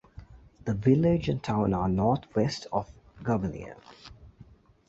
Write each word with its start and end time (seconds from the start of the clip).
The 0.65 0.73
village 0.73 1.29
and 1.29 1.43
town 1.43 1.75
are 1.75 1.87
northwest 1.87 2.65
of 2.73 2.91
Gouverneur. 3.21 3.75